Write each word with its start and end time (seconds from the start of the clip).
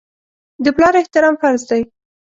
د 0.63 0.65
پلار 0.75 0.93
احترام 1.01 1.35
فرض 1.41 1.61
دی. 1.69 1.81